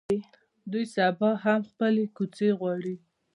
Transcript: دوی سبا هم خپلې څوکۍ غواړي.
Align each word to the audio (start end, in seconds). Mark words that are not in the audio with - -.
دوی 0.71 0.85
سبا 0.95 1.29
هم 1.43 1.61
خپلې 1.71 2.03
څوکۍ 2.15 2.49
غواړي. 2.59 2.95